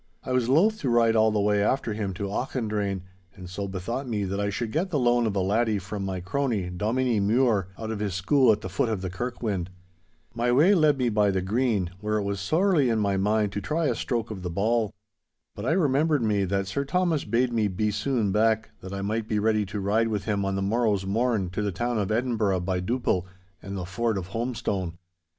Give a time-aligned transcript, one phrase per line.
[0.23, 3.03] I was loath to ride all the way after him to Auchendrayne,
[3.35, 6.19] and so bethought me that I should get the loan of a laddie from my
[6.19, 9.67] crony, Dominie Mure, out of his school at the foot of the Kirkwynd.
[10.33, 13.61] My way led me by the Green, where it was sorely in my mind to
[13.61, 14.91] try a stroke of the ball.
[15.55, 19.27] But I remembered me that Sir Thomas bade me be soon back, that I might
[19.27, 22.61] be ready to ride with him on the morrow's morn to the town of Edinburgh
[22.61, 23.27] by Duppil
[23.61, 24.95] and the Ford of Holmestone.